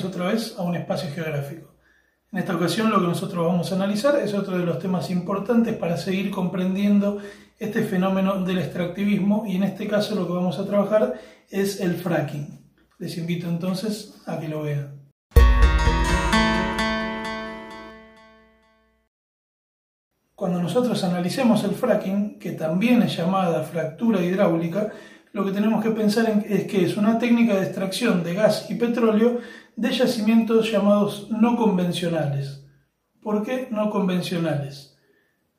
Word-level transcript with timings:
otra 0.00 0.26
vez 0.26 0.54
a 0.58 0.62
un 0.62 0.74
espacio 0.74 1.10
geográfico. 1.14 1.74
En 2.32 2.38
esta 2.38 2.56
ocasión 2.56 2.90
lo 2.90 2.98
que 2.98 3.08
nosotros 3.08 3.46
vamos 3.46 3.70
a 3.70 3.74
analizar 3.74 4.18
es 4.18 4.32
otro 4.32 4.56
de 4.56 4.64
los 4.64 4.78
temas 4.78 5.10
importantes 5.10 5.76
para 5.76 5.98
seguir 5.98 6.30
comprendiendo 6.30 7.18
este 7.58 7.82
fenómeno 7.82 8.42
del 8.42 8.58
extractivismo 8.58 9.44
y 9.46 9.56
en 9.56 9.64
este 9.64 9.86
caso 9.86 10.14
lo 10.14 10.26
que 10.26 10.32
vamos 10.32 10.58
a 10.58 10.66
trabajar 10.66 11.20
es 11.50 11.80
el 11.80 11.94
fracking. 11.94 12.72
Les 12.98 13.18
invito 13.18 13.46
entonces 13.48 14.22
a 14.26 14.40
que 14.40 14.48
lo 14.48 14.62
vean. 14.62 15.02
Cuando 20.34 20.60
nosotros 20.60 21.04
analicemos 21.04 21.62
el 21.64 21.72
fracking, 21.72 22.38
que 22.38 22.52
también 22.52 23.02
es 23.02 23.16
llamada 23.16 23.62
fractura 23.62 24.22
hidráulica, 24.22 24.90
lo 25.32 25.44
que 25.44 25.52
tenemos 25.52 25.82
que 25.82 25.90
pensar 25.90 26.44
es 26.46 26.64
que 26.64 26.84
es 26.84 26.96
una 26.96 27.18
técnica 27.18 27.54
de 27.54 27.64
extracción 27.64 28.22
de 28.22 28.34
gas 28.34 28.70
y 28.70 28.74
petróleo 28.74 29.38
de 29.76 29.90
yacimientos 29.90 30.70
llamados 30.70 31.28
no 31.30 31.56
convencionales. 31.56 32.66
¿Por 33.22 33.42
qué 33.42 33.68
no 33.70 33.88
convencionales? 33.88 34.98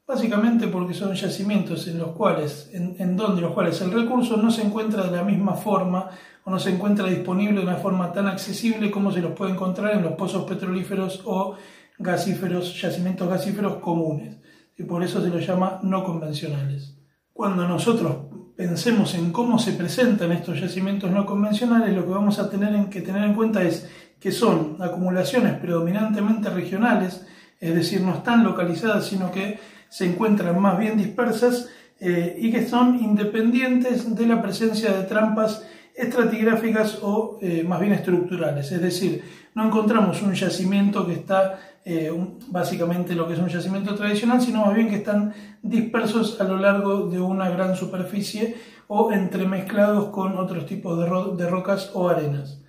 Básicamente 0.06 0.68
porque 0.68 0.94
son 0.94 1.16
yacimientos 1.16 1.88
en 1.88 1.98
los 1.98 2.10
cuales, 2.10 2.70
en, 2.74 3.16
donde 3.16 3.42
los 3.42 3.54
cuales 3.54 3.82
el 3.82 3.92
recurso 3.92 4.38
no 4.38 4.52
se 4.52 4.62
encuentra 4.62 5.06
de 5.06 5.18
la 5.18 5.24
misma 5.24 5.56
forma 5.56 6.10
o 6.44 6.52
no 6.52 6.60
se 6.60 6.72
encuentra 6.72 7.08
disponible 7.08 7.62
de 7.62 7.66
una 7.66 7.78
forma 7.78 8.12
tan 8.12 8.28
accesible 8.28 8.92
como 8.92 9.12
se 9.12 9.22
los 9.22 9.32
puede 9.32 9.54
encontrar 9.54 9.94
en 9.94 10.04
los 10.04 10.14
pozos 10.14 10.44
petrolíferos 10.44 11.22
o 11.26 11.56
gasíferos, 11.98 12.80
yacimientos 12.80 13.30
gasíferos 13.30 13.78
comunes. 13.78 14.38
Y 14.78 14.84
por 14.84 15.04
eso 15.04 15.22
se 15.22 15.30
los 15.30 15.48
llama 15.48 15.80
no 15.84 16.04
convencionales. 16.04 16.98
Cuando 17.32 17.68
nosotros 17.68 18.23
pensemos 18.56 19.16
en 19.16 19.32
cómo 19.32 19.60
se 19.60 19.74
presentan 19.74 20.32
estos 20.32 20.60
yacimientos 20.60 21.12
no 21.12 21.26
convencionales, 21.26 21.96
lo 21.96 22.06
que 22.06 22.12
vamos 22.12 22.40
a 22.40 22.50
tener 22.50 22.88
que 22.90 23.02
tener 23.02 23.24
en 23.24 23.34
cuenta 23.34 23.64
es 23.64 23.88
que 24.20 24.32
son 24.32 24.78
acumulaciones 24.80 25.54
predominantemente 25.60 26.50
regionales, 26.50 27.26
es 27.60 27.76
decir, 27.76 28.02
no 28.02 28.16
están 28.16 28.44
localizadas, 28.44 29.06
sino 29.08 29.32
que 29.32 29.60
se 29.90 30.06
encuentran 30.06 30.60
más 30.60 30.78
bien 30.78 30.98
dispersas 30.98 31.70
eh, 32.00 32.38
y 32.40 32.52
que 32.52 32.68
son 32.68 33.00
independientes 33.04 34.16
de 34.16 34.26
la 34.26 34.42
presencia 34.42 34.92
de 34.92 35.04
trampas 35.04 35.64
estratigráficas 35.96 37.00
o 37.02 37.38
eh, 37.42 37.64
más 37.68 37.80
bien 37.80 37.94
estructurales. 37.94 38.72
Es 38.72 38.82
decir, 38.82 39.24
no 39.56 39.68
encontramos 39.68 40.22
un 40.22 40.34
yacimiento 40.34 41.06
que 41.06 41.14
está 41.14 41.60
eh, 41.86 42.12
básicamente 42.48 43.14
lo 43.14 43.28
que 43.28 43.34
es 43.34 43.40
un 43.40 43.50
yacimiento 43.50 43.96
tradicional, 43.96 44.42
sino 44.42 44.66
más 44.66 44.74
bien 44.74 44.90
que 44.90 44.96
están 44.96 45.34
dispersos 45.62 46.40
a 46.40 46.46
lo 46.46 46.58
largo 46.58 47.08
de 47.10 47.20
una 47.20 47.50
gran 47.50 47.76
superficie 47.76 48.56
o 48.88 49.12
entremezclados 49.12 50.10
con 50.10 50.38
otros 50.38 50.66
tipos 50.66 50.98
de, 51.38 51.50
rocas 51.50 51.92
o 51.94 52.10
arenas. 52.10 52.62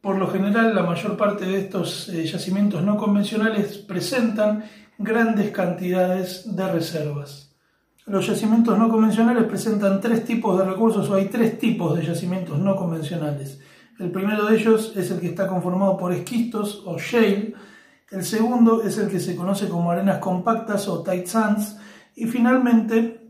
Por 0.00 0.16
lo 0.16 0.28
general, 0.28 0.74
la 0.74 0.82
mayor 0.82 1.16
parte 1.16 1.46
de 1.46 1.58
estos 1.58 2.08
eh, 2.08 2.24
yacimientos 2.24 2.82
no 2.82 2.96
convencionales 2.96 3.78
presentan 3.78 4.64
grandes 4.98 5.50
cantidades 5.50 6.54
de 6.54 6.72
reservas. 6.72 7.56
Los 8.06 8.26
yacimientos 8.26 8.78
no 8.78 8.88
convencionales 8.88 9.44
presentan 9.44 10.00
tres 10.00 10.24
tipos 10.24 10.58
de 10.58 10.64
recursos 10.64 11.08
o 11.10 11.14
hay 11.14 11.26
tres 11.26 11.58
tipos 11.58 11.96
de 11.96 12.04
yacimientos 12.04 12.58
no 12.58 12.76
convencionales. 12.76 13.60
El 13.98 14.10
primero 14.10 14.46
de 14.46 14.56
ellos 14.56 14.94
es 14.96 15.10
el 15.10 15.20
que 15.20 15.28
está 15.28 15.46
conformado 15.46 15.96
por 15.96 16.12
esquistos 16.12 16.82
o 16.86 16.98
shale, 16.98 17.54
el 18.10 18.24
segundo 18.24 18.82
es 18.82 18.98
el 18.98 19.08
que 19.08 19.20
se 19.20 19.36
conoce 19.36 19.68
como 19.68 19.90
arenas 19.90 20.18
compactas 20.18 20.88
o 20.88 21.02
tight 21.02 21.26
sands 21.26 21.76
y 22.16 22.26
finalmente 22.26 23.20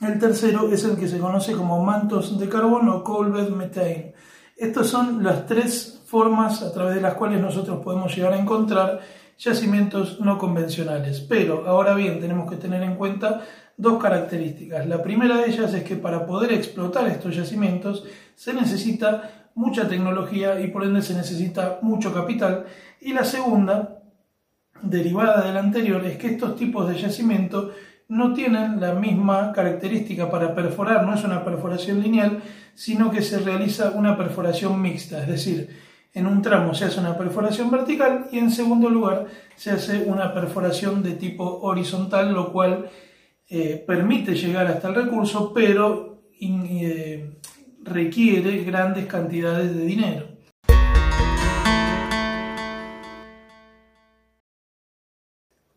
el 0.00 0.18
tercero 0.18 0.70
es 0.70 0.84
el 0.84 0.96
que 0.96 1.08
se 1.08 1.18
conoce 1.18 1.52
como 1.52 1.82
mantos 1.82 2.38
de 2.38 2.48
carbón 2.48 2.88
o 2.88 3.02
coal 3.02 3.32
bed 3.32 3.50
methane. 3.50 4.14
Estas 4.56 4.88
son 4.88 5.22
las 5.22 5.46
tres 5.46 6.02
formas 6.06 6.62
a 6.62 6.72
través 6.72 6.96
de 6.96 7.00
las 7.00 7.14
cuales 7.14 7.40
nosotros 7.40 7.80
podemos 7.82 8.14
llegar 8.14 8.32
a 8.32 8.38
encontrar 8.38 9.00
yacimientos 9.38 10.20
no 10.20 10.36
convencionales. 10.36 11.20
Pero 11.20 11.64
ahora 11.66 11.94
bien, 11.94 12.20
tenemos 12.20 12.50
que 12.50 12.56
tener 12.56 12.82
en 12.82 12.96
cuenta 12.96 13.42
dos 13.76 14.02
características. 14.02 14.86
La 14.86 15.02
primera 15.02 15.36
de 15.36 15.48
ellas 15.48 15.72
es 15.74 15.84
que 15.84 15.96
para 15.96 16.26
poder 16.26 16.52
explotar 16.52 17.06
estos 17.06 17.36
yacimientos 17.36 18.04
se 18.34 18.52
necesita 18.52 19.50
mucha 19.54 19.88
tecnología 19.88 20.60
y 20.60 20.68
por 20.68 20.84
ende 20.84 21.02
se 21.02 21.14
necesita 21.14 21.78
mucho 21.82 22.12
capital. 22.12 22.66
Y 23.00 23.12
la 23.12 23.24
segunda, 23.24 24.02
derivada 24.82 25.46
de 25.46 25.52
la 25.52 25.60
anterior, 25.60 26.04
es 26.04 26.16
que 26.16 26.28
estos 26.28 26.56
tipos 26.56 26.88
de 26.88 26.98
yacimiento 26.98 27.72
no 28.08 28.32
tienen 28.32 28.80
la 28.80 28.94
misma 28.94 29.52
característica 29.52 30.30
para 30.30 30.54
perforar, 30.54 31.04
no 31.04 31.14
es 31.14 31.24
una 31.24 31.44
perforación 31.44 32.02
lineal, 32.02 32.42
sino 32.74 33.10
que 33.10 33.22
se 33.22 33.38
realiza 33.38 33.90
una 33.90 34.16
perforación 34.16 34.80
mixta, 34.80 35.22
es 35.22 35.28
decir, 35.28 35.68
en 36.14 36.26
un 36.26 36.42
tramo 36.42 36.74
se 36.74 36.86
hace 36.86 37.00
una 37.00 37.18
perforación 37.18 37.70
vertical 37.70 38.26
y 38.32 38.38
en 38.38 38.50
segundo 38.50 38.88
lugar 38.88 39.26
se 39.56 39.70
hace 39.70 40.04
una 40.04 40.32
perforación 40.32 41.02
de 41.02 41.12
tipo 41.12 41.60
horizontal, 41.60 42.32
lo 42.32 42.50
cual 42.52 42.88
eh, 43.48 43.84
permite 43.86 44.34
llegar 44.34 44.66
hasta 44.66 44.88
el 44.88 44.94
recurso, 44.94 45.52
pero 45.54 46.22
eh, 46.40 47.38
requiere 47.82 48.64
grandes 48.64 49.06
cantidades 49.06 49.76
de 49.76 49.84
dinero. 49.84 50.37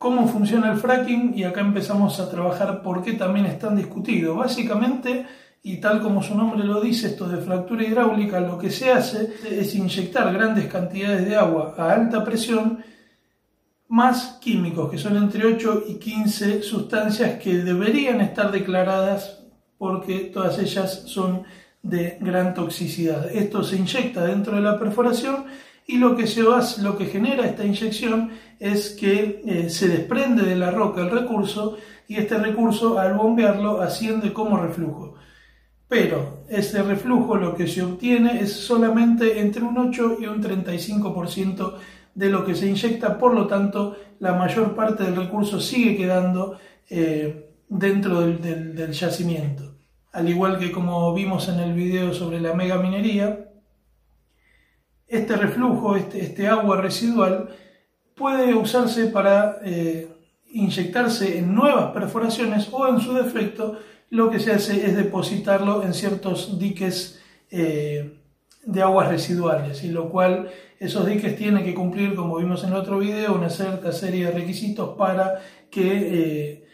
¿Cómo 0.02 0.28
funciona 0.28 0.72
el 0.72 0.80
fracking? 0.80 1.38
Y 1.38 1.44
acá 1.44 1.62
empezamos 1.62 2.20
a 2.20 2.28
trabajar 2.28 2.82
por 2.82 3.04
qué 3.04 3.14
también 3.14 3.46
es 3.46 3.60
tan 3.60 3.76
discutido. 3.76 4.34
Básicamente, 4.34 5.28
y 5.62 5.78
tal 5.78 6.02
como 6.02 6.24
su 6.24 6.34
nombre 6.34 6.64
lo 6.64 6.82
dice, 6.82 7.10
esto 7.10 7.30
de 7.30 7.38
fractura 7.38 7.84
hidráulica, 7.84 8.40
lo 8.40 8.58
que 8.58 8.72
se 8.72 8.92
hace 8.92 9.32
es 9.48 9.76
inyectar 9.76 10.34
grandes 10.34 10.66
cantidades 10.66 11.24
de 11.28 11.36
agua 11.36 11.76
a 11.78 11.94
alta 11.94 12.24
presión 12.24 12.84
más 13.90 14.40
químicos, 14.42 14.90
que 14.90 14.98
son 14.98 15.18
entre 15.18 15.46
8 15.46 15.84
y 15.90 16.00
15 16.00 16.64
sustancias 16.64 17.40
que 17.40 17.58
deberían 17.58 18.22
estar 18.22 18.52
declaradas 18.52 19.44
porque 19.78 20.32
todas 20.34 20.58
ellas 20.58 21.04
son 21.06 21.44
de 21.84 22.18
gran 22.20 22.56
toxicidad. 22.56 23.30
Esto 23.30 23.64
se 23.64 23.76
inyecta 23.76 24.26
dentro 24.26 24.56
de 24.56 24.64
la 24.64 24.80
perforación 24.80 25.46
y 25.88 25.98
lo 25.98 26.16
que, 26.16 26.26
lo 26.82 26.98
que 26.98 27.06
genera 27.06 27.46
esta 27.46 27.66
inyección 27.66 28.32
es 28.60 28.92
que 28.92 29.42
eh, 29.46 29.70
se 29.70 29.88
desprende 29.88 30.44
de 30.44 30.56
la 30.56 30.72
roca 30.72 31.02
el 31.02 31.10
recurso 31.10 31.78
y 32.08 32.18
este 32.18 32.38
recurso 32.38 33.00
al 33.00 33.16
bombearlo 33.16 33.82
asciende 33.82 34.34
como 34.34 34.58
reflujo. 34.58 35.16
Pero 35.88 36.46
ese 36.48 36.84
reflujo 36.84 37.36
lo 37.36 37.56
que 37.56 37.68
se 37.68 37.82
obtiene 37.82 38.40
es 38.40 38.54
solamente 38.54 39.40
entre 39.40 39.64
un 39.64 39.78
8 39.78 40.18
y 40.22 40.26
un 40.26 40.42
35% 40.42 41.74
de 42.16 42.30
lo 42.30 42.46
que 42.46 42.56
se 42.56 42.68
inyecta, 42.68 43.18
por 43.18 43.34
lo 43.34 43.48
tanto 43.48 43.98
la 44.20 44.34
mayor 44.34 44.76
parte 44.76 45.04
del 45.04 45.16
recurso 45.16 45.60
sigue 45.60 45.98
quedando 45.98 46.58
eh, 46.90 47.50
dentro 47.68 48.22
del, 48.22 48.92
yacimiento. 48.92 49.76
Al 50.12 50.30
igual 50.30 50.60
que 50.60 50.72
como 50.72 51.14
vimos 51.14 51.48
en 51.48 51.60
el 51.60 51.74
video 51.74 52.14
sobre 52.14 52.40
la 52.40 52.54
mega 52.54 52.78
minería, 52.78 53.51
este 55.12 55.36
reflujo, 55.36 55.96
este, 55.98 56.22
este 56.22 56.48
agua 56.48 56.82
residual, 56.82 57.50
puede 58.16 58.54
usarse 58.54 59.08
para 59.08 59.58
eh, 59.64 60.08
inyectarse 60.52 61.38
en 61.38 61.54
nuevas 61.54 61.92
perforaciones 61.92 62.70
o 62.72 62.88
en 62.88 63.00
su 63.00 63.14
defecto 63.14 63.78
lo 64.10 64.30
que 64.30 64.40
se 64.40 64.52
hace 64.52 64.86
es 64.86 64.96
depositarlo 64.96 65.84
en 65.84 65.94
ciertos 65.94 66.60
diques 66.60 67.22
eh, 67.50 68.18
de 68.66 68.82
aguas 68.82 69.08
residuales, 69.08 69.84
y 69.84 69.90
lo 69.90 70.10
cual 70.10 70.50
esos 70.80 71.06
diques 71.08 71.36
tienen 71.36 71.64
que 71.64 71.74
cumplir, 71.74 72.14
como 72.16 72.38
vimos 72.38 72.64
en 72.64 72.72
el 72.72 72.76
otro 72.76 73.00
video, 73.00 73.34
una 73.34 73.50
cierta 73.50 73.92
serie 73.92 74.26
de 74.26 74.32
requisitos 74.32 74.98
para 74.98 75.42
que 75.70 75.82
eh, 75.84 76.68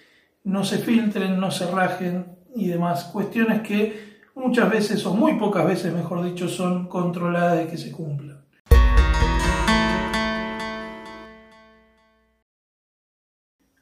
no 0.44 0.66
se 0.66 0.80
filtren, 0.80 1.40
no 1.40 1.52
se 1.52 1.70
rajen 1.70 2.26
y 2.56 2.68
demás 2.68 3.06
cuestiones 3.06 3.62
que 3.62 4.17
muchas 4.38 4.70
veces, 4.70 5.06
o 5.06 5.14
muy 5.14 5.34
pocas 5.34 5.66
veces, 5.66 5.94
mejor 5.94 6.24
dicho, 6.24 6.48
son 6.48 6.88
controladas 6.88 7.58
de 7.58 7.68
que 7.68 7.78
se 7.78 7.92
cumplan. 7.92 8.38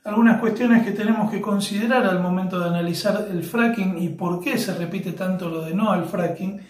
algunas 0.06 0.40
cuestiones 0.40 0.86
que 0.86 0.92
tenemos 0.92 1.32
que 1.32 1.42
considerar 1.42 2.06
al 2.06 2.20
momento 2.20 2.60
de 2.60 2.70
analizar 2.70 3.28
el 3.30 3.44
fracking 3.44 3.98
y 3.98 4.10
por 4.10 4.40
qué 4.40 4.56
se 4.60 4.76
repite 4.76 5.14
tanto 5.14 5.50
lo 5.50 5.62
de 5.62 5.74
no 5.74 5.92
al 5.92 6.06
fracking. 6.06 6.62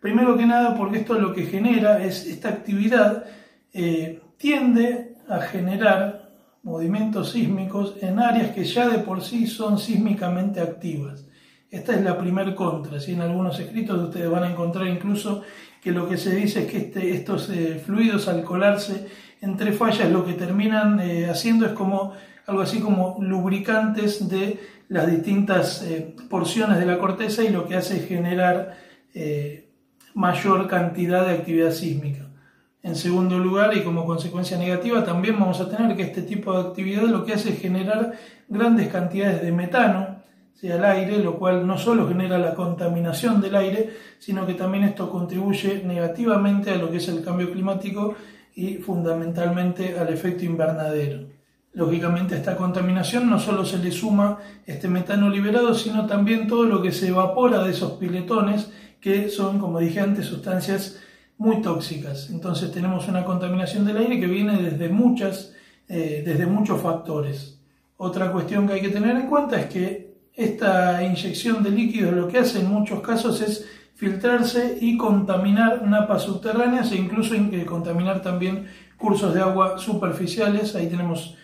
Primero 0.00 0.36
que 0.36 0.44
nada 0.44 0.74
porque 0.76 0.98
esto 0.98 1.14
lo 1.14 1.32
que 1.32 1.44
genera 1.44 2.02
es 2.02 2.26
esta 2.26 2.48
actividad 2.48 3.26
eh, 3.72 4.20
tiende 4.36 5.14
a 5.28 5.38
generar 5.38 6.32
movimientos 6.64 7.30
sísmicos 7.30 7.94
en 8.02 8.18
áreas 8.18 8.50
que 8.50 8.64
ya 8.64 8.88
de 8.88 8.98
por 8.98 9.22
sí 9.22 9.46
son 9.46 9.78
sísmicamente 9.78 10.60
activas. 10.60 11.29
Esta 11.70 11.94
es 11.94 12.02
la 12.02 12.18
primer 12.18 12.54
contra. 12.54 12.98
si 12.98 13.12
En 13.12 13.20
algunos 13.20 13.58
escritos 13.60 14.02
ustedes 14.02 14.28
van 14.28 14.42
a 14.42 14.50
encontrar 14.50 14.88
incluso 14.88 15.42
que 15.80 15.92
lo 15.92 16.08
que 16.08 16.16
se 16.16 16.34
dice 16.34 16.64
es 16.64 16.70
que 16.70 16.78
este, 16.78 17.12
estos 17.12 17.48
eh, 17.50 17.80
fluidos 17.84 18.28
al 18.28 18.42
colarse 18.42 19.06
entre 19.40 19.72
fallas 19.72 20.10
lo 20.10 20.24
que 20.24 20.34
terminan 20.34 21.00
eh, 21.00 21.30
haciendo 21.30 21.64
es 21.64 21.72
como 21.72 22.12
algo 22.46 22.60
así 22.60 22.80
como 22.80 23.18
lubricantes 23.20 24.28
de 24.28 24.58
las 24.88 25.08
distintas 25.08 25.82
eh, 25.82 26.14
porciones 26.28 26.78
de 26.78 26.86
la 26.86 26.98
corteza 26.98 27.44
y 27.44 27.50
lo 27.50 27.66
que 27.66 27.76
hace 27.76 27.98
es 27.98 28.08
generar 28.08 28.76
mayor 30.14 30.68
cantidad 30.68 31.26
de 31.26 31.34
actividad 31.34 31.72
sísmica. 31.72 32.28
En 32.82 32.94
segundo 32.94 33.38
lugar, 33.38 33.76
y 33.76 33.82
como 33.82 34.06
consecuencia 34.06 34.56
negativa, 34.56 35.04
también 35.04 35.38
vamos 35.38 35.60
a 35.60 35.68
tener 35.68 35.96
que 35.96 36.02
este 36.02 36.22
tipo 36.22 36.52
de 36.52 36.68
actividad 36.68 37.02
lo 37.02 37.24
que 37.24 37.32
hace 37.32 37.50
es 37.50 37.60
generar 37.60 38.12
grandes 38.48 38.88
cantidades 38.88 39.42
de 39.42 39.50
metano 39.50 40.09
al 40.68 40.84
aire, 40.84 41.18
lo 41.18 41.38
cual 41.38 41.66
no 41.66 41.78
solo 41.78 42.06
genera 42.06 42.38
la 42.38 42.54
contaminación 42.54 43.40
del 43.40 43.56
aire, 43.56 43.96
sino 44.18 44.46
que 44.46 44.54
también 44.54 44.84
esto 44.84 45.10
contribuye 45.10 45.82
negativamente 45.84 46.70
a 46.70 46.76
lo 46.76 46.90
que 46.90 46.98
es 46.98 47.08
el 47.08 47.24
cambio 47.24 47.50
climático 47.50 48.14
y 48.54 48.74
fundamentalmente 48.74 49.98
al 49.98 50.10
efecto 50.10 50.44
invernadero. 50.44 51.28
Lógicamente 51.72 52.34
a 52.34 52.38
esta 52.38 52.56
contaminación 52.56 53.30
no 53.30 53.38
solo 53.38 53.64
se 53.64 53.78
le 53.78 53.92
suma 53.92 54.38
este 54.66 54.88
metano 54.88 55.30
liberado, 55.30 55.74
sino 55.74 56.06
también 56.06 56.46
todo 56.46 56.64
lo 56.64 56.82
que 56.82 56.92
se 56.92 57.08
evapora 57.08 57.62
de 57.62 57.70
esos 57.70 57.92
piletones, 57.92 58.70
que 59.00 59.30
son, 59.30 59.58
como 59.58 59.78
dije 59.78 60.00
antes, 60.00 60.26
sustancias 60.26 61.00
muy 61.38 61.62
tóxicas. 61.62 62.28
Entonces 62.28 62.70
tenemos 62.70 63.08
una 63.08 63.24
contaminación 63.24 63.86
del 63.86 63.96
aire 63.96 64.20
que 64.20 64.26
viene 64.26 64.60
desde, 64.60 64.88
muchas, 64.90 65.54
eh, 65.88 66.22
desde 66.26 66.44
muchos 66.44 66.82
factores. 66.82 67.58
Otra 67.96 68.30
cuestión 68.30 68.66
que 68.66 68.74
hay 68.74 68.80
que 68.82 68.90
tener 68.90 69.16
en 69.16 69.28
cuenta 69.28 69.58
es 69.58 69.66
que 69.66 70.09
esta 70.34 71.02
inyección 71.02 71.62
de 71.62 71.70
líquidos 71.70 72.14
lo 72.14 72.28
que 72.28 72.38
hace 72.38 72.60
en 72.60 72.70
muchos 72.70 73.00
casos 73.00 73.40
es 73.40 73.66
filtrarse 73.94 74.78
y 74.80 74.96
contaminar 74.96 75.86
napas 75.86 76.22
subterráneas 76.22 76.90
e 76.92 76.96
incluso 76.96 77.34
contaminar 77.66 78.22
también 78.22 78.66
cursos 78.96 79.34
de 79.34 79.42
agua 79.42 79.78
superficiales. 79.78 80.74
Ahí 80.74 80.86
tenemos 80.86 81.36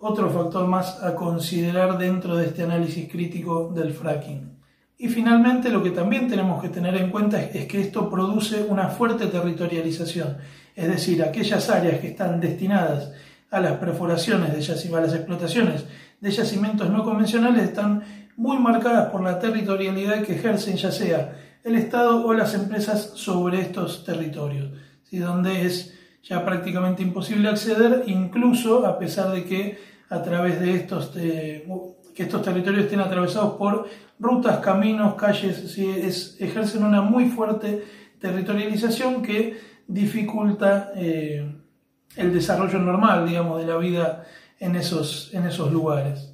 otro 0.00 0.28
factor 0.30 0.66
más 0.66 1.00
a 1.02 1.14
considerar 1.14 1.96
dentro 1.96 2.36
de 2.36 2.46
este 2.46 2.64
análisis 2.64 3.08
crítico 3.08 3.72
del 3.72 3.92
fracking. 3.92 4.58
Y 4.98 5.08
finalmente 5.08 5.70
lo 5.70 5.82
que 5.82 5.90
también 5.90 6.28
tenemos 6.28 6.60
que 6.60 6.68
tener 6.68 6.96
en 6.96 7.10
cuenta 7.10 7.40
es, 7.40 7.66
que 7.66 7.80
esto 7.80 8.10
produce 8.10 8.64
una 8.68 8.88
fuerte 8.88 9.26
territorialización, 9.26 10.38
es 10.74 10.88
decir, 10.88 11.22
aquellas 11.22 11.70
áreas 11.70 12.00
que 12.00 12.08
están 12.08 12.40
destinadas 12.40 13.12
a 13.50 13.60
las 13.60 13.78
perforaciones 13.78 14.52
de 14.52 14.96
a 14.96 15.00
las 15.00 15.14
explotaciones 15.14 15.84
de 16.20 16.30
yacimientos 16.30 16.88
no 16.88 17.04
convencionales 17.04 17.64
están 17.64 18.02
muy 18.42 18.58
marcadas 18.58 19.10
por 19.10 19.22
la 19.22 19.38
territorialidad 19.38 20.24
que 20.24 20.34
ejercen 20.34 20.76
ya 20.76 20.90
sea 20.90 21.38
el 21.62 21.76
Estado 21.76 22.26
o 22.26 22.34
las 22.34 22.54
empresas 22.54 23.12
sobre 23.14 23.60
estos 23.60 24.04
territorios, 24.04 24.72
donde 25.12 25.64
es 25.64 25.96
ya 26.24 26.44
prácticamente 26.44 27.04
imposible 27.04 27.48
acceder, 27.48 28.02
incluso 28.08 28.84
a 28.84 28.98
pesar 28.98 29.30
de 29.30 29.44
que 29.44 29.78
a 30.10 30.20
través 30.22 30.58
de 30.58 30.74
estos, 30.74 31.12
eh, 31.16 31.64
que 32.16 32.24
estos 32.24 32.42
territorios 32.42 32.84
estén 32.84 32.98
atravesados 32.98 33.54
por 33.54 33.86
rutas, 34.18 34.58
caminos, 34.58 35.14
calles, 35.14 35.78
es, 35.78 36.36
ejercen 36.40 36.82
una 36.82 37.00
muy 37.00 37.26
fuerte 37.26 37.84
territorialización 38.18 39.22
que 39.22 39.56
dificulta 39.86 40.90
eh, 40.96 41.48
el 42.16 42.32
desarrollo 42.34 42.80
normal, 42.80 43.24
digamos, 43.24 43.60
de 43.60 43.68
la 43.68 43.76
vida 43.76 44.24
en 44.58 44.74
esos, 44.74 45.32
en 45.32 45.46
esos 45.46 45.70
lugares. 45.70 46.31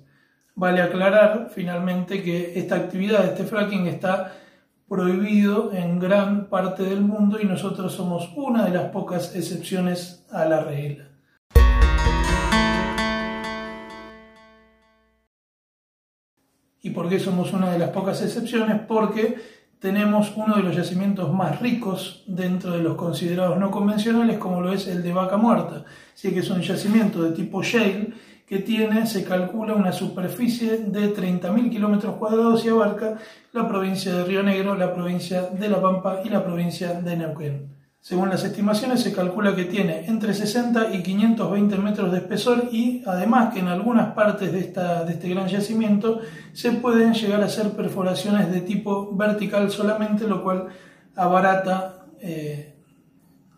Vale 0.61 0.83
aclarar 0.83 1.51
finalmente 1.55 2.21
que 2.21 2.59
esta 2.59 2.75
actividad, 2.75 3.25
este 3.25 3.45
fracking, 3.45 3.87
está 3.87 4.33
prohibido 4.89 5.73
en 5.73 6.01
gran 6.01 6.49
parte 6.49 6.83
del 6.83 7.01
mundo 7.01 7.39
y 7.41 7.45
nosotros 7.45 7.93
somos 7.93 8.33
una 8.35 8.65
de 8.65 8.73
las 8.73 8.91
pocas 8.91 9.37
excepciones 9.37 10.27
a 10.33 10.47
la 10.47 10.65
regla. 10.65 11.11
¿Y 16.83 16.91
por 16.91 17.09
qué 17.09 17.21
somos 17.21 17.53
una 17.53 17.71
de 17.71 17.79
las 17.79 17.91
pocas 17.91 18.21
excepciones? 18.21 18.81
Porque 18.89 19.37
tenemos 19.79 20.33
uno 20.35 20.57
de 20.57 20.65
los 20.65 20.75
yacimientos 20.75 21.33
más 21.33 21.61
ricos 21.61 22.25
dentro 22.27 22.73
de 22.73 22.83
los 22.83 22.97
considerados 22.97 23.61
no 23.61 23.71
convencionales, 23.71 24.39
como 24.39 24.61
lo 24.61 24.73
es 24.73 24.89
el 24.89 25.05
de 25.05 25.13
Vaca 25.13 25.37
Muerta. 25.37 25.85
Así 26.13 26.33
que 26.33 26.41
es 26.41 26.51
un 26.51 26.63
yacimiento 26.63 27.23
de 27.23 27.31
tipo 27.31 27.63
shale 27.63 28.13
que 28.49 28.61
tiene, 28.61 29.07
se 29.07 29.25
calcula, 29.25 29.75
una 29.75 29.93
superficie 29.93 30.79
de 30.79 31.15
30.000 31.15 31.71
kilómetros 31.71 32.17
cuadrados 32.17 32.65
y 32.65 32.71
abarca 32.71 33.19
la 33.53 33.69
provincia 33.69 34.15
de 34.15 34.25
Río 34.25 34.43
Negro, 34.43 34.75
la 34.75 34.95
provincia 34.95 35.43
de 35.43 35.69
La 35.69 35.83
Pampa 35.83 36.21
y 36.25 36.31
la 36.31 36.43
provincia 36.43 36.95
de 36.95 37.17
Neuquén. 37.17 37.79
Según 38.01 38.31
las 38.31 38.45
estimaciones 38.45 39.03
se 39.03 39.13
calcula 39.13 39.55
que 39.55 39.65
tiene 39.65 40.07
entre 40.07 40.33
60 40.33 40.95
y 40.95 41.03
520 41.03 41.77
metros 41.77 42.11
de 42.11 42.19
espesor 42.19 42.69
y 42.73 43.03
además 43.05 43.53
que 43.53 43.61
en 43.61 43.69
algunas 43.69 44.15
partes 44.15 44.51
de, 44.51 44.61
esta, 44.61 45.05
de 45.05 45.15
este 45.15 45.29
gran 45.29 45.49
yacimiento 45.49 46.21
se 46.53 46.73
pueden 46.73 47.13
llegar 47.13 47.43
a 47.43 47.47
hacer 47.47 47.73
perforaciones 47.73 48.51
de 48.51 48.63
tipo 48.63 49.15
vertical 49.15 49.71
solamente, 49.71 50.27
lo 50.27 50.43
cual 50.43 50.69
abarata 51.17 52.07
eh, 52.23 52.77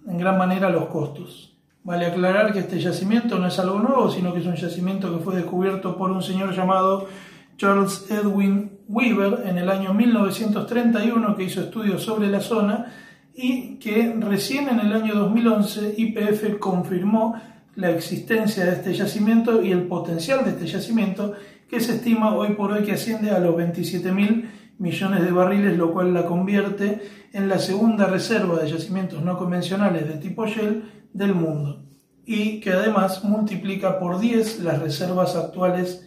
en 0.06 0.18
gran 0.18 0.36
manera 0.36 0.70
los 0.70 0.86
costos. 0.86 1.49
Vale 1.82 2.06
aclarar 2.06 2.52
que 2.52 2.58
este 2.58 2.78
yacimiento 2.78 3.38
no 3.38 3.46
es 3.46 3.58
algo 3.58 3.78
nuevo, 3.78 4.10
sino 4.10 4.34
que 4.34 4.40
es 4.40 4.46
un 4.46 4.54
yacimiento 4.54 5.16
que 5.16 5.24
fue 5.24 5.36
descubierto 5.36 5.96
por 5.96 6.10
un 6.10 6.22
señor 6.22 6.54
llamado 6.54 7.08
Charles 7.56 8.10
Edwin 8.10 8.70
Weaver 8.88 9.46
en 9.46 9.56
el 9.56 9.68
año 9.70 9.94
1931 9.94 11.36
que 11.36 11.44
hizo 11.44 11.62
estudios 11.62 12.02
sobre 12.02 12.28
la 12.28 12.40
zona 12.40 12.92
y 13.34 13.76
que 13.76 14.14
recién 14.18 14.68
en 14.68 14.80
el 14.80 14.92
año 14.92 15.14
2011 15.14 15.94
IPF 15.96 16.58
confirmó 16.58 17.40
la 17.76 17.90
existencia 17.90 18.66
de 18.66 18.72
este 18.72 18.92
yacimiento 18.92 19.62
y 19.62 19.72
el 19.72 19.82
potencial 19.84 20.44
de 20.44 20.50
este 20.50 20.66
yacimiento 20.66 21.34
que 21.68 21.80
se 21.80 21.96
estima 21.96 22.34
hoy 22.34 22.54
por 22.54 22.72
hoy 22.72 22.82
que 22.82 22.92
asciende 22.92 23.30
a 23.30 23.38
los 23.38 23.56
27 23.56 24.12
mil 24.12 24.50
millones 24.78 25.22
de 25.22 25.30
barriles, 25.30 25.76
lo 25.76 25.92
cual 25.92 26.12
la 26.12 26.26
convierte 26.26 27.00
en 27.32 27.48
la 27.48 27.58
segunda 27.58 28.06
reserva 28.06 28.58
de 28.58 28.70
yacimientos 28.70 29.22
no 29.22 29.38
convencionales 29.38 30.08
de 30.08 30.14
tipo 30.14 30.46
Shell 30.46 30.99
del 31.12 31.34
mundo 31.34 31.84
y 32.24 32.60
que 32.60 32.72
además 32.72 33.24
multiplica 33.24 33.98
por 33.98 34.20
10 34.20 34.60
las 34.60 34.78
reservas 34.78 35.36
actuales 35.36 36.06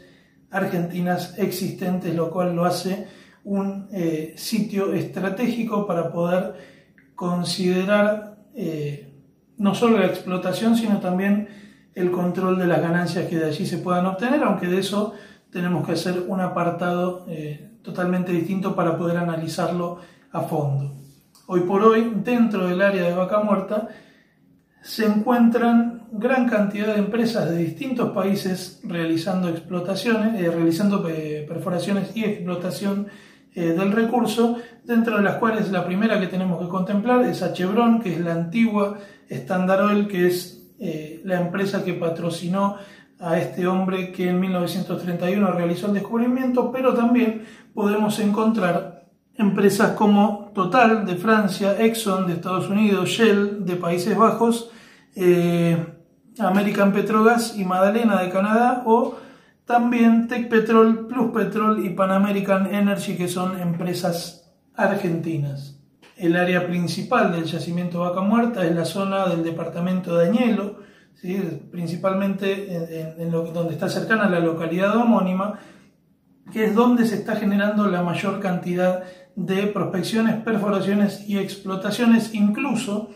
argentinas 0.52 1.38
existentes, 1.38 2.16
lo 2.16 2.30
cual 2.30 2.56
lo 2.56 2.66
hace 2.66 3.08
un 3.44 3.88
eh, 3.92 4.34
sitio 4.38 4.94
estratégico 4.94 5.86
para 5.86 6.12
poder 6.12 6.54
considerar 7.16 8.38
eh, 8.56 9.14
no 9.58 9.76
solo 9.76 9.98
la 10.00 10.06
explotación, 10.06 10.76
sino 10.78 11.00
también 11.00 11.50
el 11.96 12.12
control 12.12 12.58
de 12.58 12.68
las 12.68 12.82
ganancias 12.82 13.28
que 13.28 13.38
de 13.38 13.46
allí 13.46 13.66
se 13.66 13.78
puedan 13.78 14.06
obtener, 14.06 14.44
aunque 14.44 14.68
de 14.68 14.80
eso 14.80 15.14
tenemos 15.52 15.86
que 15.86 15.94
hacer 15.94 16.24
un 16.28 16.42
apartado 16.42 17.26
eh, 17.28 17.78
totalmente 17.82 18.32
distinto 18.32 18.76
para 18.76 18.98
poder 18.98 19.18
analizarlo 19.18 20.00
a 20.32 20.42
fondo. 20.42 20.96
Hoy 21.48 21.62
por 21.62 21.84
hoy, 21.84 22.12
dentro 22.24 22.68
del 22.68 22.82
área 22.82 23.04
de 23.04 23.14
vaca 23.14 23.42
muerta, 23.42 23.90
se 24.84 25.06
encuentran 25.06 26.08
gran 26.12 26.48
cantidad 26.48 26.94
de 26.94 27.00
empresas 27.00 27.50
de 27.50 27.58
distintos 27.58 28.12
países 28.12 28.82
realizando 28.84 29.48
explotaciones, 29.48 30.40
eh, 30.40 30.52
realizando 30.52 31.02
perforaciones 31.02 32.16
y 32.16 32.26
explotación 32.26 33.08
eh, 33.56 33.68
del 33.68 33.92
recurso, 33.94 34.58
dentro 34.84 35.18
de 35.18 35.24
las 35.24 35.36
cuales 35.36 35.72
la 35.72 35.86
primera 35.86 36.20
que 36.20 36.28
tenemos 36.28 36.62
que 36.62 36.68
contemplar 36.68 37.24
es 37.24 37.42
a 37.42 37.54
Chevron, 37.54 38.02
que 38.02 38.14
es 38.14 38.20
la 38.20 38.34
antigua 38.34 38.98
Standard 39.30 39.86
Oil, 39.86 40.08
que 40.08 40.28
es 40.28 40.70
eh, 40.80 41.22
la 41.24 41.40
empresa 41.40 41.84
que 41.84 41.94
patrocinó 41.94 42.76
a 43.20 43.38
este 43.38 43.66
hombre 43.68 44.12
que 44.12 44.30
en 44.30 44.40
1931 44.40 45.52
realizó 45.52 45.88
el 45.88 45.94
descubrimiento, 45.94 46.72
pero 46.74 46.94
también 46.94 47.44
podemos 47.74 48.20
encontrar 48.20 49.06
empresas 49.36 49.92
como 49.92 50.43
Total 50.54 51.06
de 51.06 51.16
Francia, 51.16 51.78
Exxon 51.80 52.28
de 52.28 52.34
Estados 52.34 52.70
Unidos, 52.70 53.10
Shell 53.10 53.66
de 53.66 53.76
Países 53.76 54.16
Bajos, 54.18 54.70
eh, 55.16 55.78
American 56.40 56.94
Petrogas 56.94 57.58
y 57.58 57.66
Madalena 57.66 58.22
de 58.22 58.30
Canadá 58.30 58.84
o 58.86 59.16
también 59.66 60.28
Tech 60.28 60.50
Petrol, 60.50 61.08
Plus 61.08 61.32
Petrol 61.32 61.86
y 61.86 61.90
Pan 61.92 62.12
American 62.12 62.74
Energy, 62.74 63.16
que 63.16 63.28
son 63.28 63.60
empresas 63.60 64.54
argentinas. 64.76 65.80
El 66.18 66.36
área 66.36 66.68
principal 66.68 67.32
del 67.32 67.46
yacimiento 67.46 68.02
Vaca 68.02 68.22
Muerta 68.22 68.66
es 68.66 68.76
la 68.76 68.86
zona 68.86 69.28
del 69.28 69.44
departamento 69.44 70.18
de 70.18 70.28
Añelo, 70.28 70.80
principalmente 71.72 73.22
en, 73.22 73.32
donde 73.32 73.74
está 73.74 73.88
cercana 73.88 74.26
a 74.26 74.30
la 74.30 74.40
localidad 74.40 74.96
homónima, 74.98 75.60
que 76.52 76.66
es 76.66 76.76
donde 76.76 77.06
se 77.06 77.16
está 77.16 77.36
generando 77.38 77.88
la 77.88 78.04
mayor 78.04 78.40
cantidad 78.40 79.00
de 79.00 79.23
prospecciones, 79.74 80.36
perforaciones 80.44 81.28
y 81.28 81.38
explotaciones, 81.38 82.34
incluso 82.34 83.10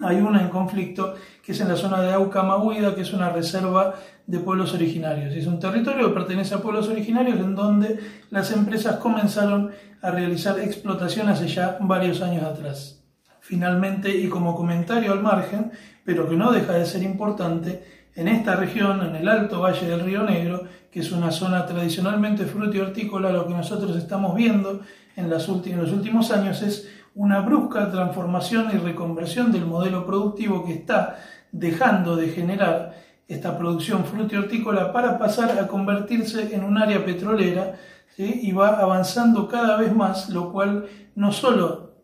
hay 0.00 0.16
una 0.16 0.40
en 0.40 0.48
conflicto 0.48 1.14
que 1.44 1.52
es 1.52 1.60
en 1.60 1.68
la 1.68 1.76
zona 1.76 2.00
de 2.00 2.12
Aucamahuida, 2.12 2.94
que 2.94 3.02
es 3.02 3.12
una 3.12 3.30
reserva 3.30 3.94
de 4.26 4.38
pueblos 4.38 4.72
originarios. 4.72 5.34
Es 5.34 5.46
un 5.46 5.58
territorio 5.58 6.08
que 6.08 6.14
pertenece 6.14 6.54
a 6.54 6.62
pueblos 6.62 6.88
originarios 6.88 7.38
en 7.38 7.54
donde 7.54 7.98
las 8.30 8.50
empresas 8.52 8.96
comenzaron 8.96 9.70
a 10.00 10.10
realizar 10.10 10.58
explotación 10.58 11.28
hace 11.28 11.48
ya 11.48 11.76
varios 11.80 12.22
años 12.22 12.44
atrás. 12.44 13.02
Finalmente, 13.40 14.16
y 14.16 14.28
como 14.28 14.54
comentario 14.54 15.12
al 15.12 15.22
margen, 15.22 15.72
pero 16.04 16.28
que 16.28 16.36
no 16.36 16.52
deja 16.52 16.74
de 16.74 16.86
ser 16.86 17.02
importante, 17.02 17.84
en 18.14 18.28
esta 18.28 18.56
región, 18.56 19.02
en 19.02 19.16
el 19.16 19.28
Alto 19.28 19.60
Valle 19.60 19.86
del 19.86 20.00
Río 20.00 20.22
Negro, 20.22 20.64
que 20.90 21.00
es 21.00 21.12
una 21.12 21.30
zona 21.30 21.66
tradicionalmente 21.66 22.44
hortícola, 22.80 23.32
lo 23.32 23.46
que 23.46 23.54
nosotros 23.54 23.96
estamos 23.96 24.34
viendo 24.34 24.80
en, 25.16 25.30
los 25.30 25.48
últimos 25.48 26.30
años 26.30 26.62
es 26.62 26.88
una 27.14 27.40
brusca 27.40 27.90
transformación 27.90 28.68
y 28.72 28.78
reconversión 28.78 29.50
del 29.52 29.66
modelo 29.66 30.06
productivo 30.06 30.64
que 30.64 30.74
está 30.74 31.18
dejando 31.52 32.16
de 32.16 32.28
generar 32.28 32.94
esta 33.26 33.56
producción 33.58 34.04
hortícola 34.04 34.92
para 34.92 35.18
pasar 35.18 35.58
a 35.58 35.66
convertirse 35.68 36.54
en 36.54 36.64
un 36.64 36.78
área 36.78 37.04
petrolera 37.04 37.76
y 38.16 38.52
va 38.52 38.80
avanzando 38.80 39.48
cada 39.48 39.76
vez 39.76 39.94
más, 39.94 40.28
lo 40.28 40.52
cual 40.52 40.86
no 41.14 41.32
solo 41.32 41.94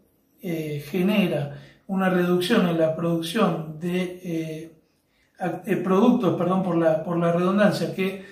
eh, 0.41 0.83
genera 0.89 1.61
una 1.89 2.09
reducción 2.09 2.69
en 2.69 2.79
la 2.79 2.97
producción 2.97 3.79
de 3.79 4.21
eh, 4.25 4.73
eh, 5.67 5.77
productos, 5.77 6.37
perdón 6.37 6.63
por 6.63 6.77
la, 6.77 7.03
por 7.05 7.19
la 7.19 7.33
redundancia, 7.33 7.95
que 7.95 8.25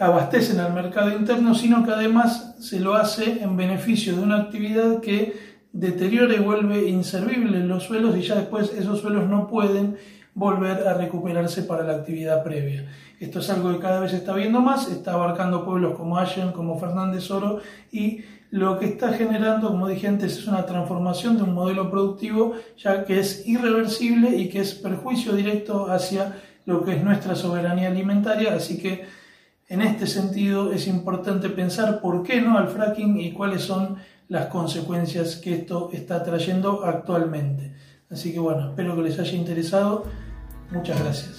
abastecen 0.00 0.60
al 0.60 0.72
mercado 0.72 1.10
interno, 1.10 1.54
sino 1.54 1.84
que 1.84 1.92
además 1.92 2.54
se 2.58 2.80
lo 2.80 2.94
hace 2.94 3.42
en 3.42 3.56
beneficio 3.56 4.16
de 4.16 4.22
una 4.22 4.38
actividad 4.38 5.00
que 5.00 5.34
deteriora 5.72 6.34
y 6.34 6.38
vuelve 6.38 6.88
inservible 6.88 7.60
los 7.60 7.84
suelos 7.84 8.16
y 8.16 8.22
ya 8.22 8.36
después 8.36 8.72
esos 8.72 9.00
suelos 9.00 9.28
no 9.28 9.46
pueden 9.46 9.96
volver 10.34 10.86
a 10.86 10.94
recuperarse 10.94 11.62
para 11.62 11.84
la 11.84 11.94
actividad 11.94 12.42
previa. 12.42 12.86
Esto 13.20 13.40
es 13.40 13.50
algo 13.50 13.72
que 13.72 13.80
cada 13.80 14.00
vez 14.00 14.12
se 14.12 14.18
está 14.18 14.32
viendo 14.34 14.60
más, 14.60 14.88
está 14.88 15.14
abarcando 15.14 15.64
pueblos 15.64 15.96
como 15.96 16.16
Allen, 16.16 16.52
como 16.52 16.78
Fernández 16.78 17.30
Oro 17.30 17.60
y 17.90 18.22
lo 18.50 18.78
que 18.78 18.86
está 18.86 19.12
generando, 19.12 19.68
como 19.68 19.88
dije 19.88 20.06
antes, 20.06 20.38
es 20.38 20.46
una 20.46 20.64
transformación 20.64 21.36
de 21.36 21.42
un 21.42 21.52
modelo 21.52 21.90
productivo 21.90 22.54
ya 22.78 23.04
que 23.04 23.18
es 23.18 23.46
irreversible 23.46 24.36
y 24.36 24.48
que 24.48 24.60
es 24.60 24.74
perjuicio 24.74 25.34
directo 25.34 25.90
hacia 25.90 26.36
lo 26.64 26.84
que 26.84 26.96
es 26.96 27.04
nuestra 27.04 27.34
soberanía 27.34 27.88
alimentaria, 27.88 28.54
así 28.54 28.78
que 28.78 29.04
en 29.68 29.82
este 29.82 30.06
sentido 30.06 30.72
es 30.72 30.86
importante 30.86 31.50
pensar 31.50 32.00
por 32.00 32.22
qué 32.22 32.40
no 32.40 32.56
al 32.58 32.68
fracking 32.68 33.20
y 33.20 33.32
cuáles 33.32 33.62
son 33.62 33.96
las 34.28 34.46
consecuencias 34.46 35.36
que 35.36 35.54
esto 35.54 35.90
está 35.92 36.22
trayendo 36.24 36.84
actualmente. 36.84 37.74
Así 38.10 38.32
que 38.32 38.38
bueno, 38.38 38.70
espero 38.70 38.96
que 38.96 39.02
les 39.02 39.18
haya 39.18 39.34
interesado. 39.34 40.04
Muchas 40.70 41.00
gracias. 41.02 41.38